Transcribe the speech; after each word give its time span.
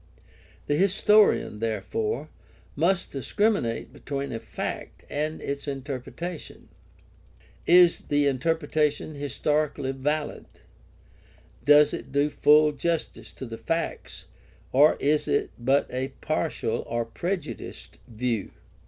The 0.65 0.75
historian, 0.77 1.59
therefore, 1.59 2.29
must 2.75 3.11
discriminate 3.11 3.93
between 3.93 4.31
a 4.31 4.39
fact 4.39 5.03
and 5.11 5.39
its 5.43 5.67
inter 5.67 5.99
pretation. 5.99 6.69
Is 7.67 7.99
the 8.07 8.25
interpretation 8.25 9.13
historically 9.13 9.91
valid? 9.91 10.45
Does 11.63 11.93
it 11.93 12.11
do 12.11 12.31
full 12.31 12.71
justice 12.71 13.31
to 13.33 13.45
the 13.45 13.59
facts, 13.59 14.25
or 14.71 14.95
is 14.95 15.27
it 15.27 15.51
but 15.59 15.85
a 15.91 16.07
partial 16.19 16.83
or 16.87 17.05
prejudiced 17.05 17.99
view 18.07 18.49